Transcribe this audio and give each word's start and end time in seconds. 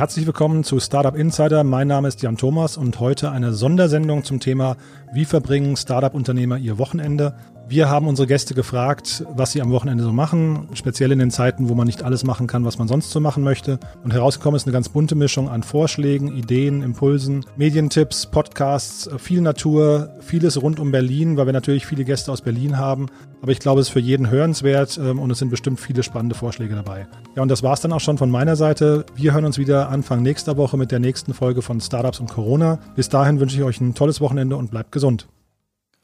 Herzlich 0.00 0.24
willkommen 0.24 0.64
zu 0.64 0.80
Startup 0.80 1.14
Insider. 1.14 1.62
Mein 1.62 1.88
Name 1.88 2.08
ist 2.08 2.22
Jan 2.22 2.38
Thomas 2.38 2.78
und 2.78 3.00
heute 3.00 3.32
eine 3.32 3.52
Sondersendung 3.52 4.24
zum 4.24 4.40
Thema, 4.40 4.78
wie 5.12 5.26
verbringen 5.26 5.76
Startup-Unternehmer 5.76 6.56
ihr 6.56 6.78
Wochenende? 6.78 7.34
Wir 7.70 7.88
haben 7.88 8.08
unsere 8.08 8.26
Gäste 8.26 8.52
gefragt, 8.52 9.24
was 9.32 9.52
sie 9.52 9.62
am 9.62 9.70
Wochenende 9.70 10.02
so 10.02 10.12
machen, 10.12 10.68
speziell 10.74 11.12
in 11.12 11.20
den 11.20 11.30
Zeiten, 11.30 11.68
wo 11.68 11.76
man 11.76 11.86
nicht 11.86 12.02
alles 12.02 12.24
machen 12.24 12.48
kann, 12.48 12.64
was 12.64 12.78
man 12.78 12.88
sonst 12.88 13.12
so 13.12 13.20
machen 13.20 13.44
möchte. 13.44 13.78
Und 14.02 14.12
herausgekommen 14.12 14.56
ist 14.56 14.66
eine 14.66 14.72
ganz 14.72 14.88
bunte 14.88 15.14
Mischung 15.14 15.48
an 15.48 15.62
Vorschlägen, 15.62 16.36
Ideen, 16.36 16.82
Impulsen, 16.82 17.44
Medientipps, 17.56 18.26
Podcasts, 18.26 19.08
viel 19.18 19.40
Natur, 19.40 20.10
vieles 20.18 20.60
rund 20.60 20.80
um 20.80 20.90
Berlin, 20.90 21.36
weil 21.36 21.46
wir 21.46 21.52
natürlich 21.52 21.86
viele 21.86 22.04
Gäste 22.04 22.32
aus 22.32 22.40
Berlin 22.40 22.76
haben. 22.76 23.06
Aber 23.40 23.52
ich 23.52 23.60
glaube, 23.60 23.80
es 23.80 23.86
ist 23.86 23.92
für 23.92 24.00
jeden 24.00 24.30
hörenswert 24.30 24.98
ähm, 25.00 25.20
und 25.20 25.30
es 25.30 25.38
sind 25.38 25.50
bestimmt 25.50 25.78
viele 25.78 26.02
spannende 26.02 26.34
Vorschläge 26.34 26.74
dabei. 26.74 27.06
Ja, 27.36 27.42
und 27.42 27.50
das 27.50 27.62
war 27.62 27.74
es 27.74 27.80
dann 27.80 27.92
auch 27.92 28.00
schon 28.00 28.18
von 28.18 28.32
meiner 28.32 28.56
Seite. 28.56 29.06
Wir 29.14 29.32
hören 29.32 29.44
uns 29.44 29.58
wieder 29.58 29.90
Anfang 29.90 30.24
nächster 30.24 30.56
Woche 30.56 30.76
mit 30.76 30.90
der 30.90 30.98
nächsten 30.98 31.34
Folge 31.34 31.62
von 31.62 31.80
Startups 31.80 32.18
und 32.18 32.30
Corona. 32.30 32.80
Bis 32.96 33.08
dahin 33.08 33.38
wünsche 33.38 33.56
ich 33.56 33.62
euch 33.62 33.80
ein 33.80 33.94
tolles 33.94 34.20
Wochenende 34.20 34.56
und 34.56 34.72
bleibt 34.72 34.90
gesund. 34.90 35.28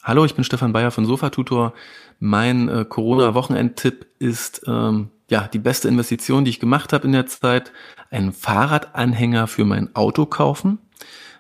Hallo, 0.07 0.25
ich 0.25 0.37
bin 0.37 0.45
Stefan 0.45 0.73
Bayer 0.73 0.93
von 0.93 1.05
Sofatutor. 1.05 1.73
Mein 2.21 2.69
äh, 2.69 2.85
Corona-Wochenend-Tipp 2.89 4.07
ist 4.21 4.63
ähm, 4.69 5.11
ja 5.29 5.49
die 5.53 5.59
beste 5.59 5.89
Investition, 5.89 6.45
die 6.45 6.51
ich 6.51 6.61
gemacht 6.61 6.93
habe 6.93 7.09
in 7.09 7.13
der 7.13 7.27
Zeit. 7.27 7.73
Einen 8.13 8.33
Fahrradanhänger 8.33 9.49
für 9.49 9.65
mein 9.65 9.97
Auto 9.97 10.25
kaufen. 10.25 10.79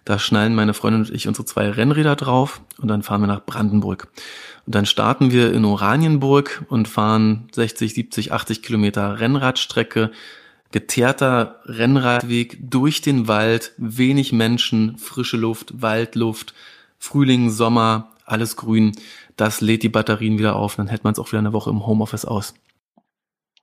Da 0.04 0.18
schnallen 0.18 0.56
meine 0.56 0.74
Freundin 0.74 1.02
und 1.02 1.10
ich 1.14 1.28
unsere 1.28 1.44
zwei 1.44 1.70
Rennräder 1.70 2.16
drauf 2.16 2.60
und 2.78 2.88
dann 2.88 3.04
fahren 3.04 3.20
wir 3.20 3.28
nach 3.28 3.46
Brandenburg. 3.46 4.08
Und 4.66 4.74
dann 4.74 4.84
starten 4.84 5.30
wir 5.30 5.52
in 5.52 5.64
Oranienburg 5.64 6.64
und 6.68 6.88
fahren 6.88 7.48
60, 7.52 7.94
70, 7.94 8.32
80 8.32 8.64
Kilometer 8.64 9.20
Rennradstrecke 9.20 10.10
geteerter 10.72 11.60
Rennradweg 11.66 12.58
durch 12.68 13.00
den 13.00 13.28
Wald, 13.28 13.74
wenig 13.76 14.32
Menschen, 14.32 14.98
frische 14.98 15.36
Luft, 15.36 15.80
Waldluft, 15.80 16.52
Frühling, 16.98 17.50
Sommer, 17.50 18.10
alles 18.26 18.56
grün. 18.56 18.92
Das 19.36 19.60
lädt 19.60 19.82
die 19.82 19.88
Batterien 19.88 20.38
wieder 20.38 20.56
auf. 20.56 20.76
Dann 20.76 20.88
hält 20.88 21.04
man 21.04 21.12
es 21.12 21.18
auch 21.18 21.28
wieder 21.28 21.38
eine 21.38 21.52
Woche 21.52 21.70
im 21.70 21.86
Homeoffice 21.86 22.24
aus. 22.24 22.54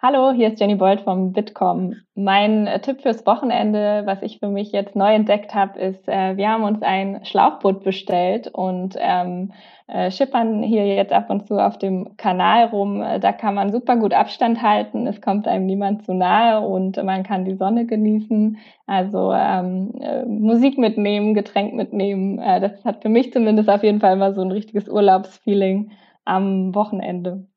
Hallo, 0.05 0.33
hier 0.33 0.49
ist 0.49 0.59
Jenny 0.59 0.75
Bolt 0.75 0.99
vom 0.99 1.31
Bitkom. 1.31 1.95
Mein 2.13 2.67
äh, 2.67 2.81
Tipp 2.81 2.99
fürs 3.03 3.25
Wochenende, 3.25 4.01
was 4.03 4.21
ich 4.21 4.39
für 4.39 4.49
mich 4.49 4.73
jetzt 4.73 4.97
neu 4.97 5.13
entdeckt 5.13 5.55
habe, 5.55 5.79
ist, 5.79 6.09
äh, 6.09 6.35
wir 6.35 6.49
haben 6.49 6.63
uns 6.63 6.81
ein 6.81 7.23
Schlauchboot 7.23 7.85
bestellt 7.85 8.49
und 8.49 8.97
ähm, 8.99 9.53
äh, 9.87 10.11
schippern 10.11 10.61
hier 10.61 10.85
jetzt 10.85 11.13
ab 11.13 11.29
und 11.29 11.47
zu 11.47 11.57
auf 11.57 11.77
dem 11.77 12.17
Kanal 12.17 12.65
rum. 12.65 13.01
Da 13.21 13.31
kann 13.31 13.55
man 13.55 13.71
super 13.71 13.95
gut 13.95 14.13
Abstand 14.13 14.61
halten, 14.61 15.07
es 15.07 15.21
kommt 15.21 15.47
einem 15.47 15.67
niemand 15.67 16.03
zu 16.03 16.13
nahe 16.13 16.59
und 16.67 17.01
man 17.01 17.23
kann 17.23 17.45
die 17.45 17.55
Sonne 17.55 17.85
genießen. 17.85 18.57
Also 18.85 19.31
ähm, 19.31 19.93
äh, 20.01 20.25
Musik 20.25 20.77
mitnehmen, 20.77 21.33
Getränk 21.33 21.75
mitnehmen. 21.75 22.39
Äh, 22.39 22.59
das 22.59 22.83
hat 22.83 23.03
für 23.03 23.09
mich 23.09 23.31
zumindest 23.31 23.69
auf 23.69 23.83
jeden 23.83 24.01
Fall 24.01 24.15
immer 24.17 24.33
so 24.33 24.41
ein 24.41 24.51
richtiges 24.51 24.89
Urlaubsfeeling 24.89 25.91
am 26.25 26.75
Wochenende. 26.75 27.47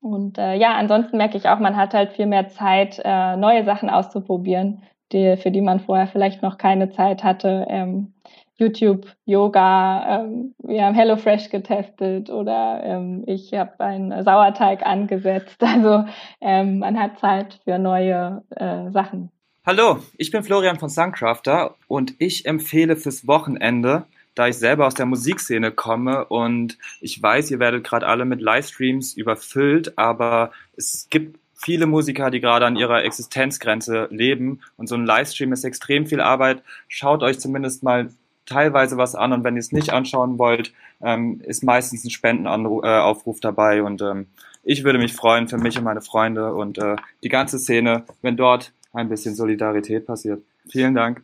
Und 0.00 0.38
äh, 0.38 0.54
ja, 0.54 0.76
ansonsten 0.76 1.16
merke 1.16 1.36
ich 1.36 1.48
auch, 1.48 1.58
man 1.58 1.76
hat 1.76 1.94
halt 1.94 2.12
viel 2.12 2.26
mehr 2.26 2.48
Zeit, 2.48 3.00
äh, 3.04 3.36
neue 3.36 3.64
Sachen 3.64 3.90
auszuprobieren, 3.90 4.82
die, 5.12 5.36
für 5.36 5.50
die 5.50 5.60
man 5.60 5.80
vorher 5.80 6.06
vielleicht 6.06 6.42
noch 6.42 6.58
keine 6.58 6.90
Zeit 6.90 7.24
hatte. 7.24 7.66
Ähm, 7.68 8.14
YouTube, 8.58 9.06
Yoga, 9.26 10.22
ähm, 10.24 10.54
wir 10.58 10.84
haben 10.84 10.94
HelloFresh 10.94 11.50
getestet 11.50 12.30
oder 12.30 12.80
ähm, 12.84 13.22
ich 13.26 13.52
habe 13.52 13.78
einen 13.80 14.24
Sauerteig 14.24 14.84
angesetzt. 14.86 15.56
Also 15.66 16.06
ähm, 16.40 16.78
man 16.78 16.98
hat 16.98 17.18
Zeit 17.18 17.60
für 17.64 17.78
neue 17.78 18.42
äh, 18.50 18.90
Sachen. 18.90 19.30
Hallo, 19.66 19.98
ich 20.16 20.30
bin 20.30 20.42
Florian 20.42 20.78
von 20.78 20.88
Suncrafter 20.88 21.74
und 21.88 22.14
ich 22.18 22.46
empfehle 22.46 22.96
fürs 22.96 23.26
Wochenende 23.26 24.06
da 24.36 24.46
ich 24.46 24.58
selber 24.58 24.86
aus 24.86 24.94
der 24.94 25.06
Musikszene 25.06 25.72
komme 25.72 26.26
und 26.26 26.78
ich 27.00 27.20
weiß, 27.20 27.50
ihr 27.50 27.58
werdet 27.58 27.82
gerade 27.84 28.06
alle 28.06 28.24
mit 28.24 28.40
Livestreams 28.40 29.14
überfüllt, 29.14 29.98
aber 29.98 30.52
es 30.76 31.08
gibt 31.10 31.40
viele 31.54 31.86
Musiker, 31.86 32.30
die 32.30 32.40
gerade 32.40 32.66
an 32.66 32.76
ihrer 32.76 33.02
Existenzgrenze 33.02 34.08
leben 34.10 34.60
und 34.76 34.88
so 34.88 34.94
ein 34.94 35.06
Livestream 35.06 35.52
ist 35.52 35.64
extrem 35.64 36.06
viel 36.06 36.20
Arbeit. 36.20 36.62
Schaut 36.86 37.22
euch 37.22 37.40
zumindest 37.40 37.82
mal 37.82 38.10
teilweise 38.44 38.98
was 38.98 39.14
an 39.14 39.32
und 39.32 39.42
wenn 39.42 39.56
ihr 39.56 39.60
es 39.60 39.72
nicht 39.72 39.90
anschauen 39.90 40.38
wollt, 40.38 40.72
ähm, 41.02 41.40
ist 41.40 41.64
meistens 41.64 42.04
ein 42.04 42.10
Spendenaufruf 42.10 43.40
dabei 43.40 43.82
und 43.82 44.02
ähm, 44.02 44.26
ich 44.62 44.84
würde 44.84 44.98
mich 44.98 45.14
freuen 45.14 45.48
für 45.48 45.58
mich 45.58 45.78
und 45.78 45.84
meine 45.84 46.02
Freunde 46.02 46.54
und 46.54 46.76
äh, 46.76 46.96
die 47.24 47.30
ganze 47.30 47.58
Szene, 47.58 48.04
wenn 48.20 48.36
dort 48.36 48.72
ein 48.92 49.08
bisschen 49.08 49.34
Solidarität 49.34 50.06
passiert. 50.06 50.42
Vielen 50.68 50.94
Dank. 50.94 51.22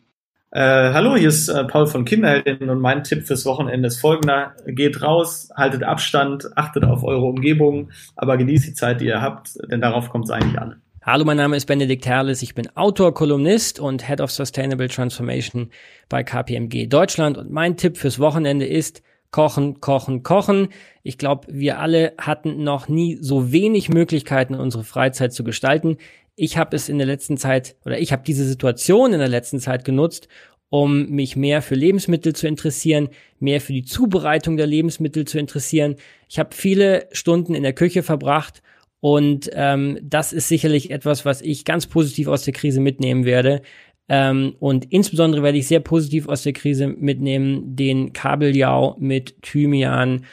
Äh, 0.54 0.92
hallo, 0.92 1.16
hier 1.16 1.30
ist 1.30 1.48
äh, 1.48 1.64
Paul 1.64 1.86
von 1.86 2.04
Kinderheldinnen 2.04 2.68
und 2.68 2.78
mein 2.78 3.04
Tipp 3.04 3.26
fürs 3.26 3.46
Wochenende 3.46 3.86
ist 3.86 3.98
folgender. 3.98 4.54
Geht 4.66 5.00
raus, 5.00 5.48
haltet 5.56 5.82
Abstand, 5.82 6.46
achtet 6.58 6.84
auf 6.84 7.04
eure 7.04 7.24
Umgebung, 7.24 7.88
aber 8.16 8.36
genießt 8.36 8.66
die 8.66 8.74
Zeit, 8.74 9.00
die 9.00 9.06
ihr 9.06 9.22
habt, 9.22 9.56
denn 9.70 9.80
darauf 9.80 10.10
kommt 10.10 10.26
es 10.26 10.30
eigentlich 10.30 10.60
an. 10.60 10.82
Hallo, 11.00 11.24
mein 11.24 11.38
Name 11.38 11.56
ist 11.56 11.64
Benedikt 11.64 12.04
Herles. 12.04 12.42
Ich 12.42 12.54
bin 12.54 12.68
Autor, 12.76 13.14
Kolumnist 13.14 13.80
und 13.80 14.06
Head 14.06 14.20
of 14.20 14.30
Sustainable 14.30 14.88
Transformation 14.88 15.70
bei 16.10 16.22
KPMG 16.22 16.86
Deutschland. 16.86 17.38
Und 17.38 17.50
mein 17.50 17.78
Tipp 17.78 17.96
fürs 17.96 18.18
Wochenende 18.18 18.66
ist 18.66 19.02
Kochen, 19.30 19.80
Kochen, 19.80 20.22
Kochen. 20.22 20.68
Ich 21.02 21.16
glaube, 21.16 21.46
wir 21.50 21.78
alle 21.78 22.12
hatten 22.18 22.62
noch 22.62 22.88
nie 22.88 23.16
so 23.18 23.50
wenig 23.50 23.88
Möglichkeiten, 23.88 24.54
unsere 24.54 24.84
Freizeit 24.84 25.32
zu 25.32 25.44
gestalten 25.44 25.96
ich 26.36 26.56
habe 26.56 26.76
es 26.76 26.88
in 26.88 26.98
der 26.98 27.06
letzten 27.06 27.36
Zeit 27.36 27.76
oder 27.84 27.98
ich 27.98 28.12
habe 28.12 28.22
diese 28.26 28.44
Situation 28.44 29.12
in 29.12 29.18
der 29.18 29.28
letzten 29.28 29.60
Zeit 29.60 29.84
genutzt, 29.84 30.28
um 30.70 31.10
mich 31.10 31.36
mehr 31.36 31.60
für 31.60 31.74
Lebensmittel 31.74 32.34
zu 32.34 32.46
interessieren, 32.46 33.10
mehr 33.38 33.60
für 33.60 33.74
die 33.74 33.84
Zubereitung 33.84 34.56
der 34.56 34.66
Lebensmittel 34.66 35.26
zu 35.26 35.38
interessieren. 35.38 35.96
Ich 36.28 36.38
habe 36.38 36.54
viele 36.54 37.08
Stunden 37.12 37.54
in 37.54 37.62
der 37.62 37.74
Küche 37.74 38.02
verbracht 38.02 38.62
und 39.00 39.50
ähm, 39.52 39.98
das 40.02 40.32
ist 40.32 40.48
sicherlich 40.48 40.90
etwas, 40.90 41.24
was 41.24 41.42
ich 41.42 41.64
ganz 41.64 41.86
positiv 41.86 42.28
aus 42.28 42.44
der 42.44 42.54
Krise 42.54 42.80
mitnehmen 42.80 43.24
werde. 43.24 43.60
Ähm, 44.08 44.56
und 44.60 44.86
insbesondere 44.92 45.42
werde 45.42 45.58
ich 45.58 45.66
sehr 45.66 45.80
positiv 45.80 46.28
aus 46.28 46.42
der 46.42 46.52
Krise 46.52 46.86
mitnehmen 46.86 47.76
den 47.76 48.12
Kabeljau 48.12 48.96
mit 48.98 49.42
Thymian, 49.42 50.24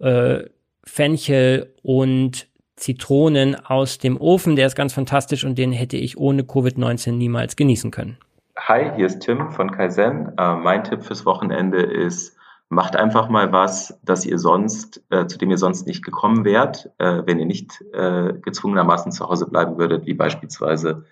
äh, 0.00 0.40
Fenchel 0.84 1.72
und 1.82 2.45
Zitronen 2.76 3.56
aus 3.56 3.98
dem 3.98 4.20
Ofen. 4.20 4.56
Der 4.56 4.66
ist 4.66 4.76
ganz 4.76 4.92
fantastisch 4.92 5.44
und 5.44 5.56
den 5.56 5.72
hätte 5.72 5.96
ich 5.96 6.18
ohne 6.18 6.42
Covid-19 6.42 7.12
niemals 7.12 7.56
genießen 7.56 7.90
können. 7.90 8.18
Hi, 8.58 8.90
hier 8.96 9.06
ist 9.06 9.20
Tim 9.20 9.50
von 9.50 9.70
Kaizen. 9.70 10.32
Äh, 10.38 10.56
mein 10.56 10.84
Tipp 10.84 11.02
fürs 11.02 11.26
Wochenende 11.26 11.78
ist, 11.82 12.36
macht 12.68 12.96
einfach 12.96 13.28
mal 13.28 13.52
was, 13.52 13.98
das 14.02 14.24
ihr 14.26 14.38
sonst, 14.38 15.02
äh, 15.10 15.26
zu 15.26 15.38
dem 15.38 15.50
ihr 15.50 15.58
sonst 15.58 15.86
nicht 15.86 16.04
gekommen 16.04 16.44
wärt, 16.44 16.90
äh, 16.98 17.22
wenn 17.24 17.38
ihr 17.38 17.46
nicht 17.46 17.82
äh, 17.92 18.32
gezwungenermaßen 18.40 19.12
zu 19.12 19.28
Hause 19.28 19.46
bleiben 19.46 19.78
würdet, 19.78 20.06
wie 20.06 20.14
beispielsweise 20.14 21.04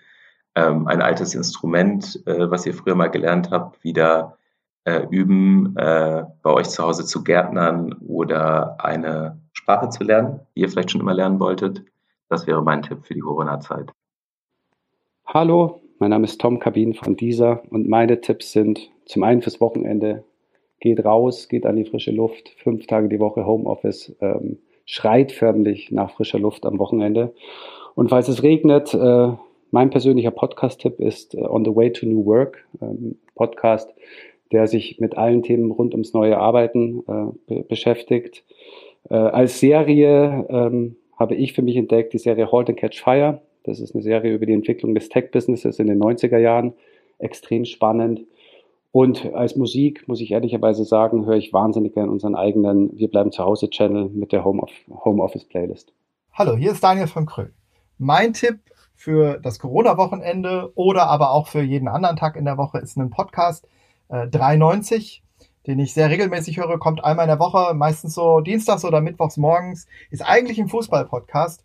ähm, 0.55 0.87
ein 0.87 1.01
altes 1.01 1.35
Instrument, 1.35 2.21
äh, 2.25 2.49
was 2.49 2.65
ihr 2.65 2.73
früher 2.73 2.95
mal 2.95 3.09
gelernt 3.09 3.51
habt, 3.51 3.83
wieder 3.83 4.37
äh, 4.85 5.05
üben, 5.09 5.75
äh, 5.77 6.23
bei 6.41 6.53
euch 6.53 6.69
zu 6.69 6.83
Hause 6.83 7.05
zu 7.05 7.23
Gärtnern 7.23 7.93
oder 8.07 8.77
eine 8.83 9.41
Sprache 9.51 9.89
zu 9.89 10.03
lernen, 10.03 10.41
die 10.55 10.61
ihr 10.61 10.69
vielleicht 10.69 10.91
schon 10.91 11.01
immer 11.01 11.13
lernen 11.13 11.39
wolltet. 11.39 11.83
Das 12.29 12.47
wäre 12.47 12.63
mein 12.63 12.81
Tipp 12.81 12.99
für 13.03 13.13
die 13.13 13.19
Corona-Zeit. 13.19 13.91
Hallo, 15.25 15.81
mein 15.99 16.11
Name 16.11 16.25
ist 16.25 16.39
Tom 16.39 16.59
Kabin 16.59 16.93
von 16.93 17.15
dieser 17.15 17.63
und 17.71 17.89
meine 17.89 18.21
Tipps 18.21 18.51
sind 18.51 18.91
zum 19.05 19.23
einen 19.23 19.41
fürs 19.41 19.59
Wochenende, 19.59 20.23
geht 20.79 21.03
raus, 21.03 21.49
geht 21.49 21.65
an 21.65 21.75
die 21.75 21.85
frische 21.85 22.11
Luft, 22.11 22.49
fünf 22.57 22.85
Tage 22.87 23.09
die 23.09 23.19
Woche 23.19 23.45
Homeoffice, 23.45 24.15
ähm, 24.21 24.59
schreit 24.85 25.31
förmlich 25.31 25.91
nach 25.91 26.11
frischer 26.11 26.39
Luft 26.39 26.65
am 26.65 26.77
Wochenende. 26.77 27.33
Und 27.95 28.09
falls 28.09 28.27
es 28.27 28.43
regnet, 28.43 28.93
äh, 28.93 29.33
mein 29.71 29.89
persönlicher 29.89 30.31
Podcast-Tipp 30.31 30.99
ist 30.99 31.35
uh, 31.35 31.49
On 31.49 31.65
the 31.65 31.75
Way 31.75 31.91
to 31.91 32.05
New 32.05 32.25
Work, 32.25 32.65
ähm, 32.81 33.17
Podcast, 33.35 33.93
der 34.51 34.67
sich 34.67 34.99
mit 34.99 35.17
allen 35.17 35.43
Themen 35.43 35.71
rund 35.71 35.93
ums 35.93 36.13
neue 36.13 36.37
Arbeiten 36.37 36.99
äh, 37.07 37.31
be 37.47 37.63
beschäftigt. 37.63 38.43
Äh, 39.09 39.15
als 39.15 39.59
Serie 39.59 40.45
ähm, 40.49 40.95
habe 41.17 41.35
ich 41.35 41.53
für 41.53 41.61
mich 41.61 41.77
entdeckt 41.77 42.13
die 42.13 42.19
Serie 42.19 42.51
Halt 42.51 42.69
and 42.69 42.79
Catch 42.79 43.01
Fire. 43.01 43.41
Das 43.63 43.79
ist 43.79 43.95
eine 43.95 44.03
Serie 44.03 44.33
über 44.33 44.45
die 44.45 44.53
Entwicklung 44.53 44.93
des 44.93 45.09
Tech-Businesses 45.09 45.79
in 45.79 45.87
den 45.87 46.01
90er 46.01 46.37
Jahren. 46.37 46.73
Extrem 47.17 47.65
spannend. 47.65 48.21
Und 48.91 49.33
als 49.33 49.55
Musik, 49.55 50.07
muss 50.07 50.21
ich 50.21 50.31
ehrlicherweise 50.31 50.85
sagen, 50.85 51.25
höre 51.25 51.35
ich 51.35 51.51
wahnsinnig 51.51 51.93
gerne 51.93 52.11
unseren 52.11 52.35
eigenen 52.35 52.97
Wir 52.97 53.09
bleiben 53.09 53.31
zu 53.31 53.43
Hause 53.43 53.69
Channel 53.69 54.09
mit 54.09 54.31
der 54.31 54.45
Home, 54.45 54.63
Home 55.03 55.21
Office 55.21 55.45
Playlist. 55.45 55.91
Hallo, 56.31 56.55
hier 56.55 56.71
ist 56.71 56.83
Daniel 56.83 57.07
von 57.07 57.25
Kröll. 57.25 57.53
Mein 57.97 58.33
Tipp 58.33 58.59
für 58.93 59.39
das 59.39 59.59
Corona-Wochenende 59.59 60.71
oder 60.75 61.07
aber 61.07 61.31
auch 61.31 61.47
für 61.47 61.61
jeden 61.61 61.87
anderen 61.87 62.15
Tag 62.15 62.37
in 62.37 62.45
der 62.45 62.57
Woche 62.57 62.77
ist 62.77 62.97
ein 62.97 63.09
Podcast 63.09 63.67
äh, 64.09 64.27
390 64.27 65.21
den 65.67 65.79
ich 65.79 65.95
sehr 65.95 66.11
regelmäßig 66.11 66.57
höre, 66.57 66.77
kommt 66.77 67.03
einmal 67.03 67.25
in 67.25 67.29
der 67.29 67.39
Woche, 67.39 67.73
meistens 67.73 68.13
so 68.13 68.39
dienstags 68.39 68.85
oder 68.85 69.01
mittwochs 69.01 69.35
morgens, 69.35 69.87
ist 70.11 70.21
eigentlich 70.21 70.59
ein 70.59 70.67
Fußball-Podcast, 70.67 71.63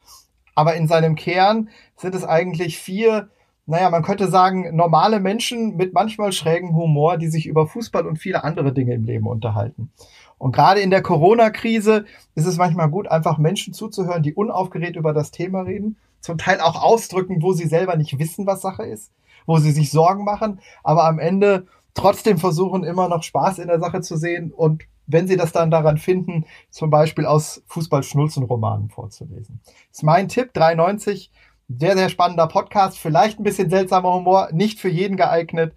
aber 0.55 0.75
in 0.75 0.89
seinem 0.89 1.17
Kern 1.17 1.69
sind 1.97 2.15
es 2.15 2.25
eigentlich 2.25 2.79
vier 2.79 3.29
naja, 3.71 3.89
man 3.89 4.03
könnte 4.03 4.27
sagen, 4.27 4.75
normale 4.75 5.21
Menschen 5.21 5.77
mit 5.77 5.95
manchmal 5.95 6.33
schrägem 6.33 6.75
Humor, 6.75 7.19
die 7.19 7.29
sich 7.29 7.47
über 7.47 7.69
Fußball 7.69 8.05
und 8.05 8.17
viele 8.17 8.43
andere 8.43 8.73
Dinge 8.73 8.95
im 8.95 9.05
Leben 9.05 9.29
unterhalten. 9.29 9.93
Und 10.39 10.51
gerade 10.51 10.81
in 10.81 10.91
der 10.91 11.03
Corona-Krise 11.03 12.05
ist 12.35 12.47
es 12.47 12.57
manchmal 12.57 12.91
gut, 12.91 13.07
einfach 13.07 13.39
Menschen 13.39 13.73
zuzuhören, 13.73 14.25
die 14.25 14.35
unaufgeregt 14.35 14.97
über 14.97 15.13
das 15.13 15.31
Thema 15.31 15.61
reden, 15.61 15.99
zum 16.21 16.37
Teil 16.37 16.61
auch 16.61 16.83
ausdrücken, 16.83 17.43
wo 17.43 17.53
sie 17.53 17.69
selber 17.69 17.95
nicht 17.95 18.19
wissen, 18.19 18.45
was 18.45 18.61
Sache 18.61 18.83
ist, 18.83 19.13
wo 19.47 19.59
sie 19.59 19.71
sich 19.71 19.93
Sorgen 19.93 20.25
machen, 20.25 20.59
aber 20.83 21.05
am 21.05 21.21
Ende 21.21 21.69
trotzdem 21.95 22.39
versuchen, 22.39 22.85
immer 22.85 23.09
noch 23.09 23.23
Spaß 23.23 23.59
in 23.59 23.69
der 23.69 23.81
Sache 23.81 24.01
zu 24.01 24.17
sehen 24.17 24.53
und 24.53 24.85
wenn 25.07 25.27
sie 25.27 25.37
das 25.37 25.51
dann 25.51 25.73
daran 25.73 25.99
finden, 25.99 26.45
zum 26.71 26.89
Beispiel 26.91 27.27
aus 27.27 27.65
Fußball-Schnulzen-Romanen 27.67 28.91
vorzulesen. 28.91 29.61
Das 29.65 29.75
ist 29.99 30.03
mein 30.05 30.29
Tipp, 30.29 30.55
93 30.55 31.33
sehr, 31.79 31.97
sehr 31.97 32.09
spannender 32.09 32.47
Podcast. 32.47 32.99
Vielleicht 32.99 33.39
ein 33.39 33.45
bisschen 33.45 33.71
seltsamer 33.71 34.13
Humor, 34.13 34.49
nicht 34.53 34.79
für 34.81 34.89
jeden 34.89 35.17
geeignet, 35.17 35.75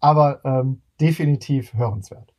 aber 0.00 0.40
ähm, 0.44 0.80
definitiv 1.00 1.74
hörenswert. 1.74 2.33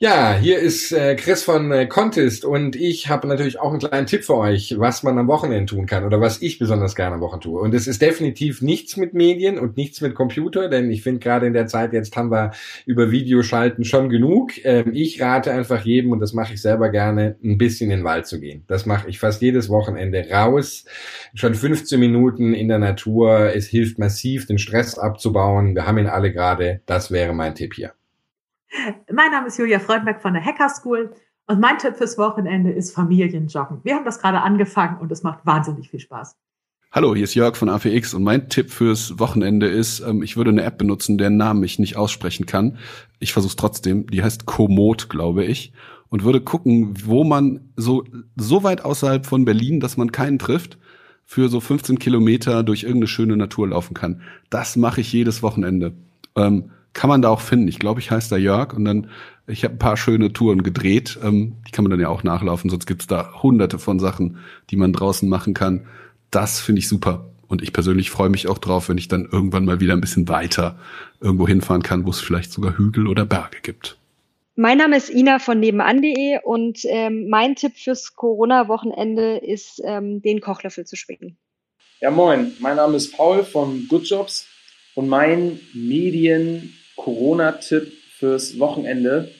Ja, 0.00 0.36
hier 0.38 0.60
ist 0.60 0.92
äh, 0.92 1.16
Chris 1.16 1.42
von 1.42 1.72
äh, 1.72 1.86
Contest 1.86 2.44
und 2.44 2.76
ich 2.76 3.08
habe 3.08 3.26
natürlich 3.26 3.58
auch 3.58 3.70
einen 3.70 3.80
kleinen 3.80 4.06
Tipp 4.06 4.22
für 4.22 4.36
euch, 4.36 4.76
was 4.78 5.02
man 5.02 5.18
am 5.18 5.26
Wochenende 5.26 5.66
tun 5.66 5.86
kann 5.86 6.04
oder 6.04 6.20
was 6.20 6.40
ich 6.40 6.60
besonders 6.60 6.94
gerne 6.94 7.16
am 7.16 7.20
Wochenende 7.20 7.48
tue. 7.48 7.60
Und 7.60 7.74
es 7.74 7.88
ist 7.88 8.00
definitiv 8.00 8.62
nichts 8.62 8.96
mit 8.96 9.12
Medien 9.12 9.58
und 9.58 9.76
nichts 9.76 10.00
mit 10.00 10.14
Computer, 10.14 10.68
denn 10.68 10.88
ich 10.92 11.02
finde 11.02 11.18
gerade 11.18 11.48
in 11.48 11.52
der 11.52 11.66
Zeit, 11.66 11.92
jetzt 11.92 12.14
haben 12.16 12.30
wir 12.30 12.52
über 12.86 13.10
Videoschalten 13.10 13.84
schon 13.84 14.08
genug. 14.08 14.52
Ähm, 14.64 14.92
ich 14.94 15.20
rate 15.20 15.50
einfach 15.50 15.84
jedem, 15.84 16.12
und 16.12 16.20
das 16.20 16.32
mache 16.32 16.54
ich 16.54 16.62
selber 16.62 16.90
gerne, 16.90 17.34
ein 17.42 17.58
bisschen 17.58 17.90
in 17.90 17.96
den 17.96 18.04
Wald 18.04 18.28
zu 18.28 18.38
gehen. 18.38 18.62
Das 18.68 18.86
mache 18.86 19.08
ich 19.08 19.18
fast 19.18 19.42
jedes 19.42 19.68
Wochenende 19.68 20.24
raus, 20.30 20.84
schon 21.34 21.56
15 21.56 21.98
Minuten 21.98 22.54
in 22.54 22.68
der 22.68 22.78
Natur. 22.78 23.52
Es 23.52 23.66
hilft 23.66 23.98
massiv, 23.98 24.46
den 24.46 24.58
Stress 24.58 24.96
abzubauen. 24.96 25.74
Wir 25.74 25.88
haben 25.88 25.98
ihn 25.98 26.06
alle 26.06 26.32
gerade. 26.32 26.82
Das 26.86 27.10
wäre 27.10 27.34
mein 27.34 27.56
Tipp 27.56 27.74
hier. 27.74 27.97
Mein 29.12 29.30
Name 29.30 29.48
ist 29.48 29.58
Julia 29.58 29.78
Freudberg 29.78 30.20
von 30.20 30.34
der 30.34 30.44
Hacker 30.44 30.68
School 30.68 31.14
und 31.46 31.60
mein 31.60 31.78
Tipp 31.78 31.96
fürs 31.96 32.18
Wochenende 32.18 32.70
ist 32.70 32.94
Familienjoggen. 32.94 33.80
Wir 33.82 33.94
haben 33.94 34.04
das 34.04 34.20
gerade 34.20 34.42
angefangen 34.42 34.98
und 34.98 35.10
es 35.10 35.22
macht 35.22 35.46
wahnsinnig 35.46 35.90
viel 35.90 36.00
Spaß. 36.00 36.36
Hallo, 36.90 37.14
hier 37.14 37.24
ist 37.24 37.34
Jörg 37.34 37.54
von 37.56 37.68
APX 37.68 38.14
und 38.14 38.22
mein 38.22 38.48
Tipp 38.48 38.70
fürs 38.70 39.18
Wochenende 39.18 39.66
ist, 39.66 40.00
ähm, 40.00 40.22
ich 40.22 40.38
würde 40.38 40.50
eine 40.50 40.62
App 40.62 40.78
benutzen, 40.78 41.18
deren 41.18 41.36
Namen 41.36 41.62
ich 41.62 41.78
nicht 41.78 41.96
aussprechen 41.96 42.46
kann. 42.46 42.78
Ich 43.18 43.34
versuche 43.34 43.50
es 43.50 43.56
trotzdem. 43.56 44.06
Die 44.06 44.22
heißt 44.22 44.46
Komoot, 44.46 45.10
glaube 45.10 45.44
ich. 45.44 45.72
Und 46.08 46.24
würde 46.24 46.40
gucken, 46.40 46.94
wo 47.04 47.24
man 47.24 47.72
so, 47.76 48.04
so 48.36 48.62
weit 48.62 48.86
außerhalb 48.86 49.26
von 49.26 49.44
Berlin, 49.44 49.80
dass 49.80 49.98
man 49.98 50.12
keinen 50.12 50.38
trifft, 50.38 50.78
für 51.26 51.50
so 51.50 51.60
15 51.60 51.98
Kilometer 51.98 52.62
durch 52.62 52.84
irgendeine 52.84 53.08
schöne 53.08 53.36
Natur 53.36 53.68
laufen 53.68 53.92
kann. 53.92 54.22
Das 54.48 54.76
mache 54.76 55.02
ich 55.02 55.12
jedes 55.12 55.42
Wochenende. 55.42 55.92
Ähm, 56.36 56.70
kann 56.98 57.08
man 57.08 57.22
da 57.22 57.28
auch 57.28 57.40
finden. 57.40 57.68
Ich 57.68 57.78
glaube, 57.78 58.00
ich 58.00 58.10
heiße 58.10 58.28
da 58.28 58.36
Jörg 58.36 58.72
und 58.72 58.84
dann, 58.84 59.08
ich 59.46 59.62
habe 59.62 59.74
ein 59.74 59.78
paar 59.78 59.96
schöne 59.96 60.32
Touren 60.32 60.64
gedreht. 60.64 61.16
Ähm, 61.22 61.54
die 61.64 61.70
kann 61.70 61.84
man 61.84 61.92
dann 61.92 62.00
ja 62.00 62.08
auch 62.08 62.24
nachlaufen, 62.24 62.70
sonst 62.70 62.86
gibt's 62.86 63.06
da 63.06 63.40
hunderte 63.40 63.78
von 63.78 64.00
Sachen, 64.00 64.38
die 64.70 64.74
man 64.74 64.92
draußen 64.92 65.28
machen 65.28 65.54
kann. 65.54 65.86
Das 66.32 66.58
finde 66.58 66.80
ich 66.80 66.88
super. 66.88 67.30
Und 67.46 67.62
ich 67.62 67.72
persönlich 67.72 68.10
freue 68.10 68.30
mich 68.30 68.48
auch 68.48 68.58
drauf, 68.58 68.88
wenn 68.88 68.98
ich 68.98 69.06
dann 69.06 69.28
irgendwann 69.30 69.64
mal 69.64 69.78
wieder 69.78 69.92
ein 69.92 70.00
bisschen 70.00 70.28
weiter 70.28 70.76
irgendwo 71.20 71.46
hinfahren 71.46 71.84
kann, 71.84 72.04
wo 72.04 72.10
es 72.10 72.18
vielleicht 72.18 72.50
sogar 72.50 72.76
Hügel 72.76 73.06
oder 73.06 73.24
Berge 73.24 73.58
gibt. 73.62 73.96
Mein 74.56 74.78
Name 74.78 74.96
ist 74.96 75.08
Ina 75.08 75.38
von 75.38 75.60
nebenan.de 75.60 76.40
und 76.42 76.80
ähm, 76.86 77.28
mein 77.28 77.54
Tipp 77.54 77.74
fürs 77.76 78.16
Corona-Wochenende 78.16 79.36
ist, 79.36 79.80
ähm, 79.84 80.20
den 80.20 80.40
Kochlöffel 80.40 80.84
zu 80.84 80.96
schwingen. 80.96 81.36
Ja, 82.00 82.10
moin. 82.10 82.54
Mein 82.58 82.74
Name 82.74 82.96
ist 82.96 83.16
Paul 83.16 83.44
von 83.44 83.86
Good 83.88 84.08
Jobs 84.08 84.48
und 84.96 85.08
mein 85.08 85.60
Medien 85.74 86.74
Corona-Tipp 86.98 87.90
fürs 88.18 88.58
Wochenende 88.58 89.30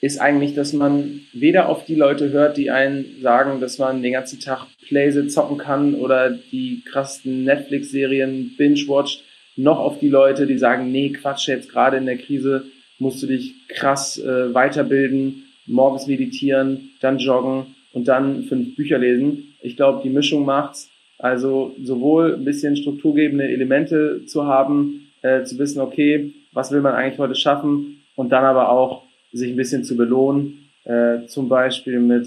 ist 0.00 0.18
eigentlich, 0.18 0.54
dass 0.54 0.72
man 0.72 1.20
weder 1.34 1.68
auf 1.68 1.84
die 1.84 1.94
Leute 1.94 2.30
hört, 2.30 2.56
die 2.56 2.70
einen 2.70 3.20
sagen, 3.20 3.60
dass 3.60 3.76
man 3.78 4.02
den 4.02 4.14
ganzen 4.14 4.40
Tag 4.40 4.66
Playse 4.86 5.26
zocken 5.26 5.58
kann 5.58 5.94
oder 5.94 6.30
die 6.30 6.82
krassen 6.90 7.44
Netflix-Serien 7.44 8.54
binge-watcht, 8.56 9.22
noch 9.56 9.78
auf 9.78 9.98
die 9.98 10.08
Leute, 10.08 10.46
die 10.46 10.56
sagen, 10.56 10.90
nee, 10.90 11.10
Quatsch, 11.10 11.48
jetzt 11.48 11.70
gerade 11.70 11.98
in 11.98 12.06
der 12.06 12.16
Krise 12.16 12.64
musst 12.98 13.22
du 13.22 13.26
dich 13.26 13.54
krass 13.68 14.18
äh, 14.18 14.54
weiterbilden, 14.54 15.44
morgens 15.66 16.06
meditieren, 16.06 16.90
dann 17.00 17.18
joggen 17.18 17.74
und 17.92 18.08
dann 18.08 18.44
fünf 18.44 18.76
Bücher 18.76 18.98
lesen. 18.98 19.54
Ich 19.60 19.76
glaube, 19.76 20.00
die 20.02 20.10
Mischung 20.10 20.46
macht's. 20.46 20.88
Also 21.18 21.76
sowohl 21.82 22.34
ein 22.34 22.44
bisschen 22.44 22.76
strukturgebende 22.76 23.46
Elemente 23.48 24.24
zu 24.24 24.46
haben, 24.46 25.10
äh, 25.20 25.42
zu 25.42 25.58
wissen, 25.58 25.80
okay, 25.80 26.32
was 26.52 26.72
will 26.72 26.80
man 26.80 26.94
eigentlich 26.94 27.18
heute 27.18 27.34
schaffen 27.34 28.02
und 28.16 28.30
dann 28.30 28.44
aber 28.44 28.70
auch 28.70 29.02
sich 29.32 29.50
ein 29.50 29.56
bisschen 29.56 29.84
zu 29.84 29.96
belohnen, 29.96 30.70
äh, 30.84 31.26
zum 31.26 31.48
Beispiel 31.48 32.00
mit 32.00 32.26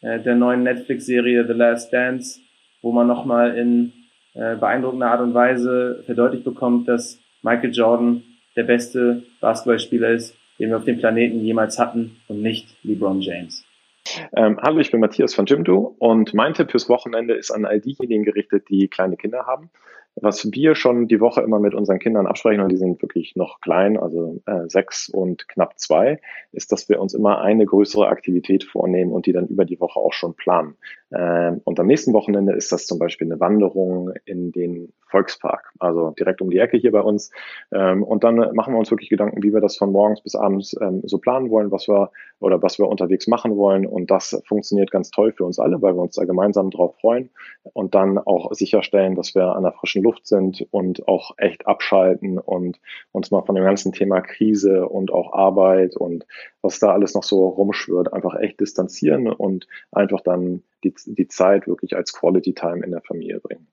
äh, 0.00 0.20
der 0.20 0.36
neuen 0.36 0.62
Netflix-Serie 0.62 1.46
The 1.46 1.52
Last 1.52 1.92
Dance, 1.92 2.40
wo 2.82 2.92
man 2.92 3.06
nochmal 3.06 3.56
in 3.56 3.92
äh, 4.34 4.56
beeindruckender 4.56 5.10
Art 5.10 5.20
und 5.20 5.34
Weise 5.34 6.02
verdeutlicht 6.06 6.44
bekommt, 6.44 6.88
dass 6.88 7.18
Michael 7.42 7.72
Jordan 7.72 8.22
der 8.56 8.64
beste 8.64 9.22
Basketballspieler 9.40 10.10
ist, 10.10 10.36
den 10.58 10.70
wir 10.70 10.76
auf 10.76 10.84
dem 10.84 10.98
Planeten 10.98 11.40
jemals 11.40 11.78
hatten 11.78 12.16
und 12.28 12.42
nicht 12.42 12.68
LeBron 12.82 13.20
James. 13.20 13.64
Ähm, 14.34 14.58
hallo, 14.62 14.78
ich 14.78 14.90
bin 14.90 15.00
Matthias 15.00 15.34
von 15.34 15.46
Jimdo 15.46 15.94
und 15.98 16.32
mein 16.32 16.54
Tipp 16.54 16.70
fürs 16.70 16.88
Wochenende 16.88 17.34
ist 17.34 17.50
an 17.50 17.66
all 17.66 17.80
diejenigen 17.80 18.24
gerichtet, 18.24 18.68
die 18.68 18.88
kleine 18.88 19.16
Kinder 19.16 19.46
haben 19.46 19.70
was 20.20 20.48
wir 20.52 20.74
schon 20.74 21.08
die 21.08 21.20
Woche 21.20 21.40
immer 21.42 21.60
mit 21.60 21.74
unseren 21.74 21.98
Kindern 21.98 22.26
absprechen, 22.26 22.60
und 22.60 22.70
die 22.70 22.76
sind 22.76 23.00
wirklich 23.02 23.36
noch 23.36 23.60
klein, 23.60 23.98
also 23.98 24.40
äh, 24.46 24.68
sechs 24.68 25.08
und 25.08 25.48
knapp 25.48 25.78
zwei, 25.78 26.20
ist, 26.52 26.72
dass 26.72 26.88
wir 26.88 27.00
uns 27.00 27.14
immer 27.14 27.40
eine 27.40 27.66
größere 27.66 28.08
Aktivität 28.08 28.64
vornehmen 28.64 29.12
und 29.12 29.26
die 29.26 29.32
dann 29.32 29.46
über 29.46 29.64
die 29.64 29.80
Woche 29.80 29.98
auch 29.98 30.12
schon 30.12 30.34
planen. 30.34 30.76
Ähm, 31.10 31.60
und 31.64 31.80
am 31.80 31.86
nächsten 31.86 32.12
Wochenende 32.12 32.52
ist 32.52 32.70
das 32.70 32.86
zum 32.86 32.98
Beispiel 32.98 33.26
eine 33.26 33.40
Wanderung 33.40 34.12
in 34.24 34.52
den 34.52 34.92
Volkspark, 35.06 35.72
also 35.78 36.10
direkt 36.10 36.42
um 36.42 36.50
die 36.50 36.58
Ecke 36.58 36.76
hier 36.76 36.92
bei 36.92 37.00
uns. 37.00 37.30
Ähm, 37.72 38.02
und 38.02 38.24
dann 38.24 38.36
machen 38.54 38.74
wir 38.74 38.78
uns 38.78 38.90
wirklich 38.90 39.08
Gedanken, 39.08 39.42
wie 39.42 39.54
wir 39.54 39.60
das 39.60 39.76
von 39.76 39.90
morgens 39.90 40.20
bis 40.20 40.34
abends 40.34 40.76
ähm, 40.80 41.00
so 41.04 41.18
planen 41.18 41.50
wollen, 41.50 41.70
was 41.70 41.88
wir 41.88 42.10
oder 42.40 42.62
was 42.62 42.78
wir 42.78 42.88
unterwegs 42.88 43.26
machen 43.26 43.56
wollen. 43.56 43.86
Und 43.86 44.10
das 44.10 44.40
funktioniert 44.46 44.90
ganz 44.90 45.10
toll 45.10 45.32
für 45.32 45.44
uns 45.44 45.58
alle, 45.58 45.80
weil 45.80 45.94
wir 45.94 46.02
uns 46.02 46.16
da 46.16 46.24
gemeinsam 46.24 46.70
drauf 46.70 46.96
freuen 47.00 47.30
und 47.72 47.94
dann 47.94 48.18
auch 48.18 48.52
sicherstellen, 48.52 49.14
dass 49.14 49.34
wir 49.34 49.56
an 49.56 49.62
der 49.62 49.72
frischen 49.72 50.02
Luft 50.02 50.26
sind 50.26 50.66
und 50.70 51.08
auch 51.08 51.32
echt 51.38 51.66
abschalten 51.66 52.38
und 52.38 52.78
uns 53.12 53.30
mal 53.30 53.42
von 53.42 53.54
dem 53.54 53.64
ganzen 53.64 53.92
Thema 53.92 54.20
Krise 54.20 54.86
und 54.86 55.10
auch 55.10 55.32
Arbeit 55.32 55.96
und 55.96 56.26
was 56.60 56.78
da 56.78 56.92
alles 56.92 57.14
noch 57.14 57.22
so 57.22 57.48
rumschwirrt, 57.48 58.12
einfach 58.12 58.34
echt 58.38 58.60
distanzieren 58.60 59.28
und 59.28 59.66
einfach 59.90 60.20
dann 60.20 60.62
die, 60.84 60.94
die 61.06 61.28
Zeit 61.28 61.66
wirklich 61.66 61.96
als 61.96 62.12
Quality 62.12 62.54
Time 62.54 62.84
in 62.84 62.90
der 62.90 63.02
Familie 63.02 63.40
bringen. 63.40 63.68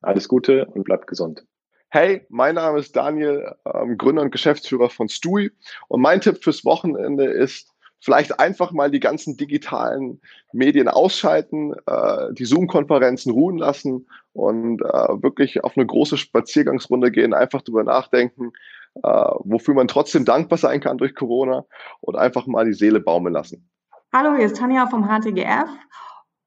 Alles 0.00 0.28
Gute 0.28 0.66
und 0.66 0.84
bleibt 0.84 1.06
gesund. 1.06 1.46
Hey, 1.88 2.26
mein 2.28 2.56
Name 2.56 2.78
ist 2.80 2.96
Daniel, 2.96 3.54
ähm, 3.72 3.96
Gründer 3.96 4.22
und 4.22 4.32
Geschäftsführer 4.32 4.90
von 4.90 5.08
Stui. 5.08 5.52
Und 5.88 6.00
mein 6.00 6.20
Tipp 6.20 6.42
fürs 6.42 6.64
Wochenende 6.64 7.24
ist, 7.26 7.74
vielleicht 8.00 8.38
einfach 8.38 8.72
mal 8.72 8.90
die 8.90 9.00
ganzen 9.00 9.36
digitalen 9.36 10.20
Medien 10.52 10.88
ausschalten, 10.88 11.72
äh, 11.86 12.32
die 12.32 12.44
Zoom-Konferenzen 12.44 13.32
ruhen 13.32 13.56
lassen 13.56 14.06
und 14.32 14.82
äh, 14.82 15.22
wirklich 15.22 15.64
auf 15.64 15.76
eine 15.76 15.86
große 15.86 16.18
Spaziergangsrunde 16.18 17.10
gehen, 17.10 17.32
einfach 17.32 17.62
drüber 17.62 17.82
nachdenken, 17.82 18.52
äh, 18.96 19.08
wofür 19.44 19.74
man 19.74 19.88
trotzdem 19.88 20.24
dankbar 20.24 20.58
sein 20.58 20.80
kann 20.80 20.98
durch 20.98 21.14
Corona 21.14 21.64
und 22.00 22.16
einfach 22.16 22.46
mal 22.46 22.66
die 22.66 22.74
Seele 22.74 23.00
baumeln 23.00 23.32
lassen. 23.32 23.70
Hallo, 24.12 24.36
hier 24.36 24.46
ist 24.46 24.56
Tanja 24.56 24.86
vom 24.86 25.08
HTGF 25.08 25.68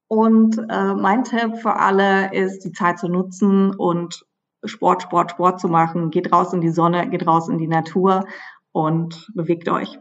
und 0.08 0.58
äh, 0.70 0.94
mein 0.94 1.24
Tipp 1.24 1.58
für 1.58 1.76
alle 1.76 2.34
ist, 2.34 2.64
die 2.64 2.72
Zeit 2.72 3.00
zu 3.00 3.08
nutzen 3.08 3.74
und 3.76 4.26
Sport, 4.64 5.04
Sport, 5.04 5.32
Sport 5.32 5.60
zu 5.60 5.68
machen. 5.68 6.12
Geht 6.12 6.32
raus 6.32 6.54
in 6.54 6.62
die 6.62 6.70
Sonne, 6.70 7.10
geht 7.10 7.28
raus 7.28 7.50
in 7.50 7.58
die 7.58 7.68
Natur 7.68 8.26
und 8.72 9.30
bewegt 9.34 9.70
euch. 9.70 10.00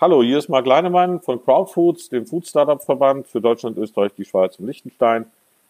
Hallo, 0.00 0.22
hier 0.22 0.38
ist 0.38 0.48
Marc 0.48 0.66
Leinemann 0.66 1.20
von 1.20 1.42
Crowdfoods, 1.42 2.08
dem 2.08 2.26
Food 2.26 2.46
Startup 2.46 2.82
Verband 2.82 3.28
für 3.28 3.40
Deutschland, 3.40 3.78
Österreich, 3.78 4.12
die 4.16 4.24
Schweiz 4.24 4.58
und 4.58 4.66
Liechtenstein. 4.66 5.26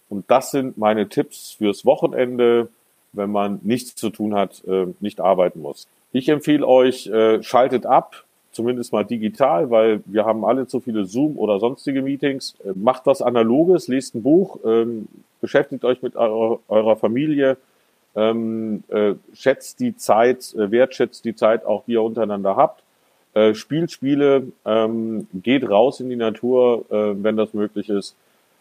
Und 0.09 0.31
das 0.31 0.51
sind 0.51 0.79
meine 0.79 1.09
Tipps 1.09 1.53
fürs 1.53 1.85
Wochenende, 1.85 2.69
wenn 3.13 3.31
man 3.31 3.61
nichts 3.63 3.95
zu 3.95 4.11
tun 4.11 4.35
hat, 4.35 4.65
äh, 4.67 4.87
nicht 5.01 5.21
arbeiten 5.21 5.61
muss. 5.61 5.87
Ich 6.13 6.29
empfehle 6.29 6.67
euch, 6.67 7.07
äh, 7.07 7.43
schaltet 7.43 7.87
ab, 7.87 8.25
zumindest 8.53 8.93
mal 8.93 9.05
digital, 9.05 9.71
weil 9.71 10.03
wir 10.07 10.25
haben 10.25 10.45
alle 10.45 10.67
zu 10.67 10.81
viele 10.81 11.07
Zoom 11.07 11.39
oder 11.39 11.59
sonstige 11.59 12.03
Meetings. 12.03 12.55
Äh, 12.65 12.73
macht 12.75 13.07
was 13.07 13.23
Analoges, 13.23 13.89
lest 13.89 14.15
ein 14.15 14.23
Buch, 14.23 14.61
ähm, 14.65 15.09
beschäftigt 15.41 15.85
euch 15.85 16.03
mit 16.03 16.15
eurer, 16.15 16.97
Familie, 16.97 17.57
ähm, 18.15 18.85
äh, 18.89 19.15
schätzt 19.35 19.81
die 19.81 19.97
Zeit, 19.97 20.55
äh, 20.55 20.71
wertschätzt 20.71 21.25
die 21.25 21.35
Zeit 21.35 21.65
auch, 21.65 21.85
die 21.87 21.93
ihr 21.93 22.03
untereinander 22.03 22.57
habt. 22.57 22.83
Spielt 23.55 23.91
Spiele, 23.91 24.49
ähm, 24.67 25.27
geht 25.33 25.67
raus 25.67 26.01
in 26.01 26.11
die 26.11 26.17
Natur, 26.17 26.85
wenn 26.91 27.35
das 27.35 27.55
möglich 27.55 27.89
ist. 27.89 28.15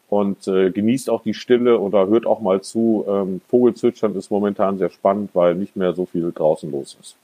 und 0.07 0.45
genießt 0.45 1.09
auch 1.09 1.23
die 1.23 1.33
Stille 1.33 1.77
oder 1.77 2.07
hört 2.07 2.25
auch 2.25 2.39
mal 2.39 2.61
zu. 2.61 3.39
Vogelzwitschern 3.49 4.15
ist 4.15 4.31
momentan 4.31 4.77
sehr 4.77 4.89
spannend, 4.89 5.31
weil 5.33 5.55
nicht 5.55 5.75
mehr 5.75 5.91
so 5.91 6.05
viel 6.05 6.31
draußen 6.33 6.71
los 6.71 6.95
ist. 7.01 7.17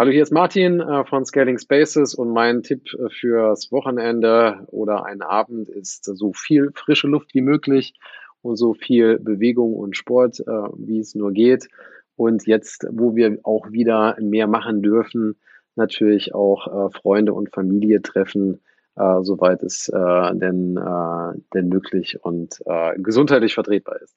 Hallo, 0.00 0.12
hier 0.12 0.22
ist 0.22 0.30
Martin 0.30 0.78
äh, 0.78 1.04
von 1.06 1.24
Scaling 1.24 1.58
Spaces 1.58 2.14
und 2.14 2.32
mein 2.32 2.62
Tipp 2.62 2.84
äh, 2.94 3.08
fürs 3.10 3.72
Wochenende 3.72 4.64
oder 4.68 5.04
einen 5.04 5.22
Abend 5.22 5.68
ist 5.68 6.04
so 6.04 6.32
viel 6.32 6.70
frische 6.72 7.08
Luft 7.08 7.34
wie 7.34 7.40
möglich 7.40 7.94
und 8.40 8.54
so 8.54 8.74
viel 8.74 9.18
Bewegung 9.18 9.74
und 9.74 9.96
Sport, 9.96 10.38
äh, 10.38 10.52
wie 10.76 11.00
es 11.00 11.16
nur 11.16 11.32
geht. 11.32 11.66
Und 12.14 12.46
jetzt, 12.46 12.86
wo 12.92 13.16
wir 13.16 13.40
auch 13.42 13.72
wieder 13.72 14.16
mehr 14.20 14.46
machen 14.46 14.82
dürfen, 14.82 15.34
natürlich 15.74 16.32
auch 16.32 16.68
äh, 16.68 16.90
Freunde 16.92 17.32
und 17.32 17.52
Familie 17.52 18.00
treffen, 18.00 18.60
äh, 18.94 19.22
soweit 19.22 19.64
es 19.64 19.88
äh, 19.88 20.34
denn, 20.36 20.76
äh, 20.76 21.40
denn 21.54 21.68
möglich 21.70 22.22
und 22.22 22.60
äh, 22.66 22.96
gesundheitlich 23.00 23.54
vertretbar 23.54 24.00
ist. 24.00 24.16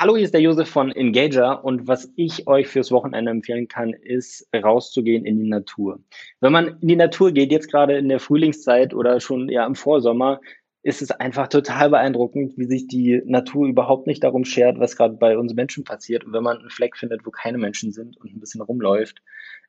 Hallo, 0.00 0.14
hier 0.14 0.26
ist 0.26 0.32
der 0.32 0.40
Josef 0.40 0.68
von 0.68 0.92
Engager 0.92 1.64
und 1.64 1.88
was 1.88 2.08
ich 2.14 2.46
euch 2.46 2.68
fürs 2.68 2.92
Wochenende 2.92 3.32
empfehlen 3.32 3.66
kann, 3.66 3.94
ist 3.94 4.48
rauszugehen 4.54 5.26
in 5.26 5.40
die 5.40 5.48
Natur. 5.48 5.98
Wenn 6.38 6.52
man 6.52 6.78
in 6.80 6.86
die 6.86 6.94
Natur 6.94 7.32
geht, 7.32 7.50
jetzt 7.50 7.68
gerade 7.68 7.98
in 7.98 8.08
der 8.08 8.20
Frühlingszeit 8.20 8.94
oder 8.94 9.18
schon 9.18 9.48
ja 9.48 9.66
im 9.66 9.74
Vorsommer, 9.74 10.40
ist 10.88 11.02
es 11.02 11.10
einfach 11.10 11.48
total 11.48 11.90
beeindruckend, 11.90 12.56
wie 12.56 12.64
sich 12.64 12.86
die 12.86 13.20
Natur 13.26 13.68
überhaupt 13.68 14.06
nicht 14.06 14.24
darum 14.24 14.46
schert, 14.46 14.80
was 14.80 14.96
gerade 14.96 15.16
bei 15.16 15.36
uns 15.36 15.52
Menschen 15.52 15.84
passiert. 15.84 16.24
Und 16.24 16.32
wenn 16.32 16.42
man 16.42 16.56
einen 16.56 16.70
Fleck 16.70 16.96
findet, 16.96 17.26
wo 17.26 17.30
keine 17.30 17.58
Menschen 17.58 17.92
sind 17.92 18.16
und 18.16 18.34
ein 18.34 18.40
bisschen 18.40 18.62
rumläuft, 18.62 19.20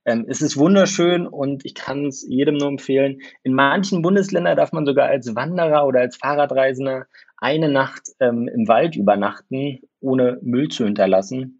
ähm, 0.05 0.25
es 0.29 0.41
ist 0.41 0.55
wunderschön 0.55 1.27
und 1.27 1.65
ich 1.65 1.75
kann 1.75 2.05
es 2.05 2.25
jedem 2.25 2.55
nur 2.55 2.69
empfehlen. 2.69 3.19
In 3.43 3.53
manchen 3.53 4.01
Bundesländern 4.01 4.55
darf 4.55 4.71
man 4.71 4.85
sogar 4.85 5.09
als 5.09 5.35
Wanderer 5.35 5.85
oder 5.85 5.99
als 5.99 6.15
Fahrradreisender 6.15 7.07
eine 7.35 7.67
Nacht 7.67 8.03
ähm, 8.21 8.47
im 8.47 8.69
Wald 8.69 8.95
übernachten, 8.95 9.81
ohne 9.99 10.39
Müll 10.41 10.69
zu 10.69 10.85
hinterlassen. 10.85 11.59